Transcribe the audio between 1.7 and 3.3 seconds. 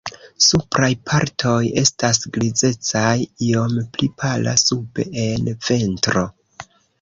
estas grizecaj,